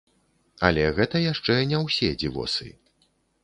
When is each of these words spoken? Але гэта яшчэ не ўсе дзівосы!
Але 0.69 0.85
гэта 0.97 1.21
яшчэ 1.33 1.59
не 1.75 1.85
ўсе 1.85 2.13
дзівосы! 2.25 2.67